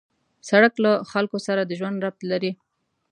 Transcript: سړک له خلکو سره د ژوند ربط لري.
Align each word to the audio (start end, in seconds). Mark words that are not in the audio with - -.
سړک 0.49 0.73
له 0.83 0.91
خلکو 1.11 1.37
سره 1.47 1.61
د 1.65 1.71
ژوند 1.79 1.97
ربط 2.05 2.21
لري. 2.31 2.51